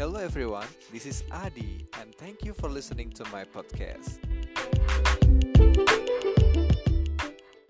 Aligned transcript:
Hello 0.00 0.18
everyone, 0.18 0.66
this 0.90 1.04
is 1.04 1.24
Adi 1.30 1.84
and 2.00 2.14
thank 2.14 2.42
you 2.42 2.54
for 2.54 2.70
listening 2.70 3.10
to 3.10 3.22
my 3.30 3.44
podcast. 3.44 4.29